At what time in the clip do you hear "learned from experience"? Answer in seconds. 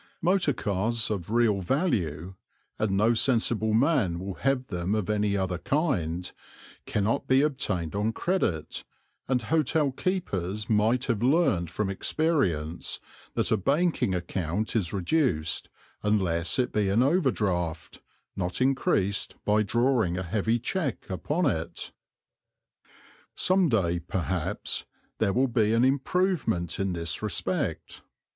11.21-12.99